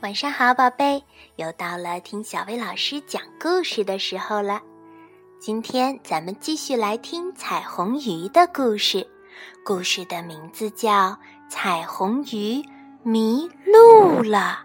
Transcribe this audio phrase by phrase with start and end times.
[0.00, 1.02] 晚上好，宝贝，
[1.34, 4.60] 又到了听小薇老师讲故事的时候了。
[5.40, 9.04] 今天咱们继续来听彩虹鱼的故事，
[9.64, 10.90] 故事的名字叫
[11.50, 12.62] 《彩虹鱼
[13.02, 14.60] 迷路了》。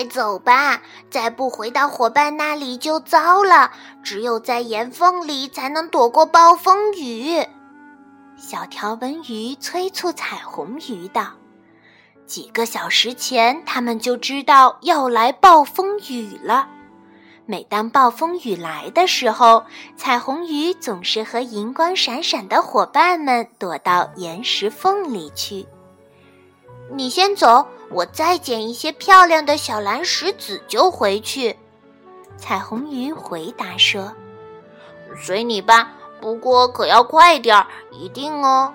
[0.00, 0.80] 快走吧！
[1.10, 3.70] 再不回到伙伴那里就糟了。
[4.02, 7.46] 只有在岩缝里才能躲过暴风雨。
[8.38, 11.32] 小条纹鱼催促彩虹鱼道
[12.24, 16.66] ：“几个小时前，他们就知道要来暴风雨了。
[17.44, 19.66] 每当暴风雨来的时候，
[19.98, 25.66] 彩虹鱼总是和银光闪闪的伙伴们躲到岩石缝里去。
[26.90, 31.56] 你先走。”我再捡一些漂亮的小蓝石子就回去。
[32.36, 34.12] 彩虹鱼回答说
[35.20, 38.72] ：“随你吧，不过可要快点儿，一定哦。”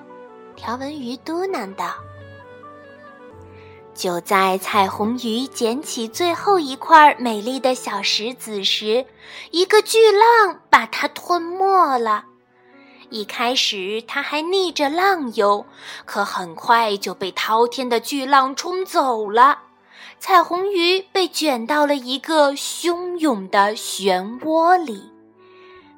[0.56, 1.96] 条纹鱼嘟囔道。
[3.94, 9.06] 就在彩虹鱼捡起最后一块美丽的小石子时，
[9.52, 12.26] 一个巨浪把它吞没了。
[13.10, 15.66] 一开始，它还逆着浪游，
[16.06, 19.60] 可很快就被滔天的巨浪冲走了。
[20.20, 25.12] 彩虹鱼被卷到了一个汹涌的漩涡里，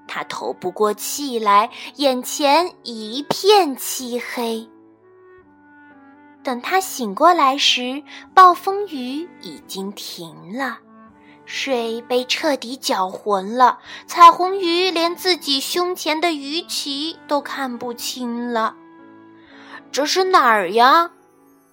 [0.07, 4.67] 它透不过气来，眼前一片漆黑。
[6.43, 10.79] 等它醒过来时，暴风雨已经停了。
[11.47, 18.75] 水被彻底搅浑了，彩虹鱼连自己胸前的鱼鳍都看不清了。
[19.89, 21.09] 这是哪儿呀？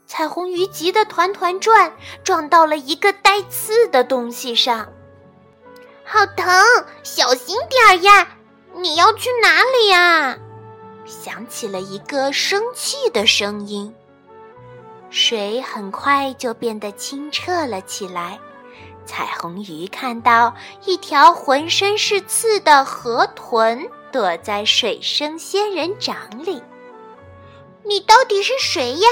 [0.06, 4.88] 彩虹鱼急得团团转，撞到了一个带刺的东西上，
[6.04, 6.46] 好疼！
[7.02, 8.28] 小心点儿呀！
[8.76, 10.38] 你要去哪里呀？
[11.04, 13.92] 响起了一个生气的声音。
[15.10, 18.38] 水很快就变得清澈了起来。
[19.06, 20.54] 彩虹鱼看到
[20.86, 26.62] 一条浑身是刺的河豚躲在水生仙人掌里。
[27.84, 29.08] 你到底是谁呀？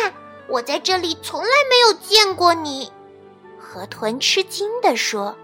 [0.48, 2.90] 我在这里从来没有见过你。
[3.58, 5.36] 河豚吃惊地说：“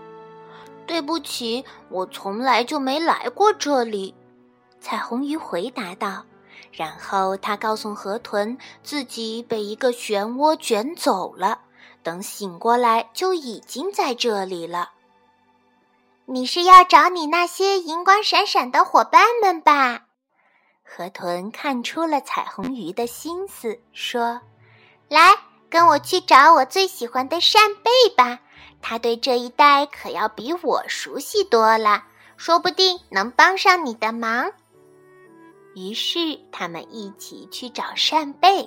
[0.87, 4.15] 对不起，我从来就没来过这里。”
[4.81, 6.25] 彩虹鱼回答道。
[6.73, 11.61] 然后他告诉河豚，自己被一个漩涡卷走了。
[12.09, 14.93] 等醒过来，就已经在这里了。
[16.25, 20.07] 你是要找你那些银光闪闪的伙伴们吧？
[20.83, 24.41] 河豚看出了彩虹鱼的心思，说
[25.11, 25.37] ：“来，
[25.69, 28.41] 跟我去找我最喜欢的扇贝吧。
[28.81, 32.05] 他对这一带可要比我熟悉多了，
[32.39, 34.51] 说不定能帮上你的忙。”
[35.77, 38.67] 于是他们一起去找扇贝。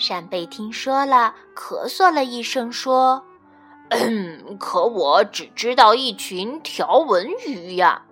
[0.00, 3.22] 扇贝听说了，咳嗽了一声，说
[4.58, 8.06] ：“可我只知道一群条纹鱼呀。”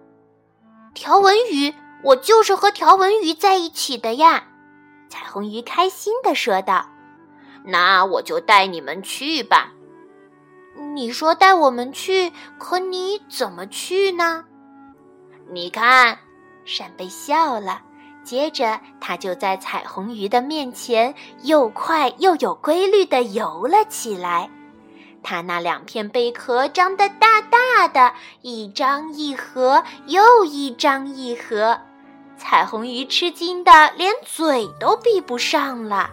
[0.92, 4.48] 条纹鱼，我就是和条纹鱼在一起的呀！
[5.08, 6.86] 彩虹鱼开心地说道
[7.64, 9.72] ：“那我就带你们去吧。”
[10.92, 14.44] 你说带我们去，可你怎么去呢？
[15.50, 16.18] 你看，
[16.66, 17.80] 扇贝笑了。
[18.28, 24.50] 接着，它就在彩虹鱼的面前又快又有规律地游了起来。
[25.22, 28.12] 它那两片贝壳张得大大的，
[28.42, 31.80] 一张一合，又一张一合。
[32.36, 36.10] 彩虹鱼吃惊的连嘴都闭不上了。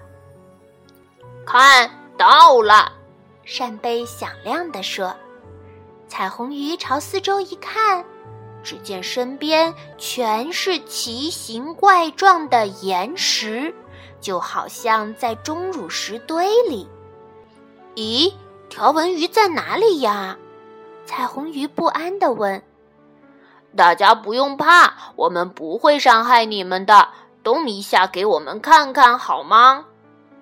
[1.45, 2.93] 看到了，
[3.43, 5.13] 扇贝响亮地说。
[6.07, 8.05] 彩虹鱼朝四周一看。
[8.65, 13.73] 只见身边全是奇形怪状的岩石，
[14.19, 16.89] 就好像在钟乳石堆里。
[17.95, 18.33] 咦，
[18.67, 20.37] 条纹鱼在哪里呀？
[21.05, 22.63] 彩虹鱼不安地问。
[23.77, 27.09] 大家不用怕，我们不会伤害你们的。
[27.43, 29.85] 动一下，给我们看看好吗？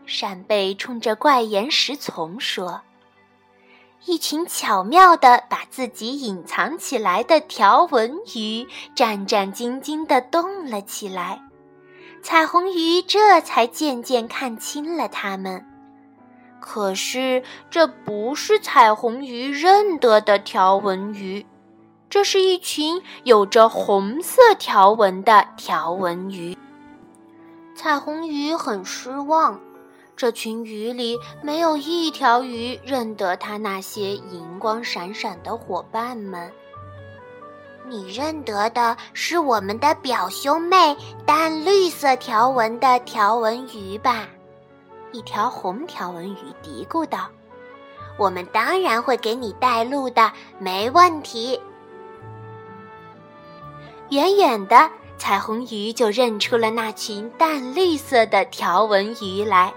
[0.05, 2.81] 扇贝冲着怪岩石丛说。
[4.05, 11.41] 一群巧妙地把自己隐藏起来的条纹鱼战战兢兢地动了起来，
[12.21, 15.65] 彩虹鱼这才渐渐看清了它们。
[16.59, 21.45] 可是，这不是彩虹鱼认得的条纹鱼，
[22.09, 26.57] 这是一群有着红色条纹的条纹鱼。
[27.75, 29.59] 彩虹鱼很失望。
[30.15, 36.51] 这群鱼里没有一条鱼认得它那些银光闪闪的伙伴们。
[37.85, 40.95] 你认得的是我们的表兄妹
[41.25, 44.27] 淡绿色条纹的条纹鱼吧？
[45.11, 47.29] 一条红条纹鱼嘀咕道
[48.17, 51.59] ：“我们当然会给你带路的，没问题。”
[54.09, 59.73] 远远的，彩虹鱼就认出了那群淡绿色的条纹鱼来。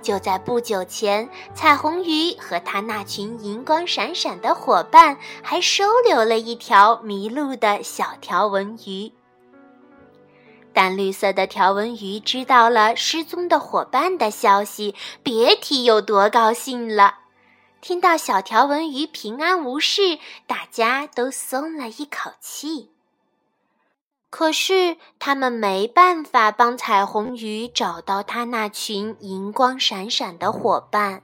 [0.00, 9.12] 就在不久前，彩虹鱼和它那群银光闪闪的伙伴还收留了一条迷路的小条纹鱼。
[10.72, 17.16] 淡绿色的条纹鱼知道了失踪的伙伴的消息，别提有多高兴了。
[17.80, 22.90] 听到小条纹鱼平安无事，大家都松了一口气。
[24.30, 31.22] 可是他们没办法帮彩虹鱼找到它那群银光闪闪的伙伴。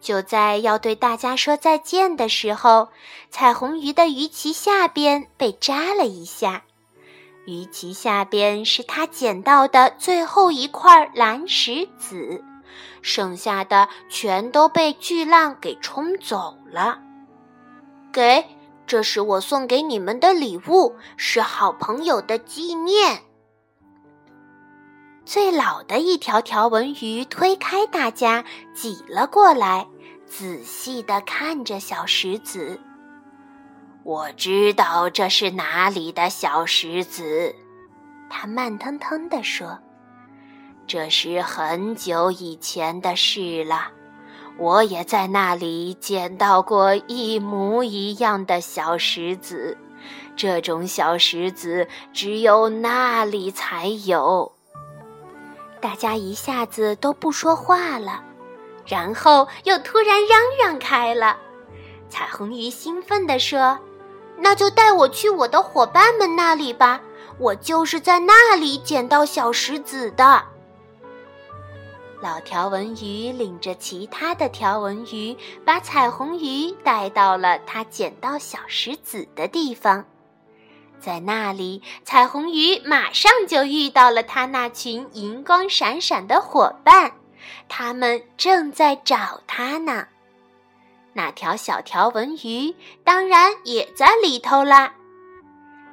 [0.00, 2.88] 就在要对大家说再见的时候，
[3.30, 6.62] 彩虹鱼的鱼鳍下边被扎了一下，
[7.46, 12.44] 鱼鳍下边是它捡到的最后一块蓝石子，
[13.02, 17.00] 剩下的全都被巨浪给冲走了。
[18.12, 18.44] 给。
[18.88, 23.22] 这是我送给你们的礼物，是好朋友的纪念。
[25.26, 28.42] 最老的一条条纹鱼推开大家，
[28.74, 29.86] 挤了过来，
[30.26, 32.80] 仔细的看着小石子。
[34.04, 37.54] 我知道这是哪里的小石子，
[38.30, 39.78] 他慢腾腾地说
[40.88, 43.92] ：“这是很久以前的事了。”
[44.58, 49.78] 我也在那里捡到过一模一样的小石子，
[50.34, 54.50] 这种小石子只有那里才有。
[55.80, 58.20] 大家一下子都不说话了，
[58.84, 61.36] 然后又突然嚷嚷开了。
[62.10, 63.78] 彩虹鱼兴奋地说
[64.38, 67.00] ：“那就带我去我的伙伴们那里吧，
[67.38, 70.42] 我就是在那里捡到小石子的。”
[72.20, 80.04] 老条纹鱼领着其他的条纹鱼，把彩虹鱼带到了它捡到小石子的地方。
[80.98, 87.12] 在那里，彩虹鱼马上就遇到了它那群银光闪闪的伙伴，
[87.68, 90.08] 他们正在找它呢。
[91.12, 92.74] 那条小条纹鱼
[93.04, 94.92] 当然也在里头啦。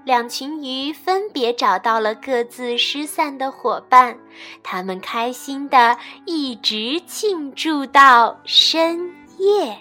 [0.06, 4.16] 两群鱼分别找到了各自失散的伙伴，
[4.62, 5.98] 他们开心的
[6.28, 9.76] 一直庆祝到深夜。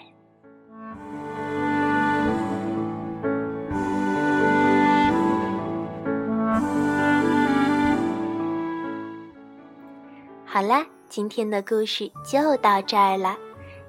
[10.43, 13.37] 好啦，今天的故事就到这儿了。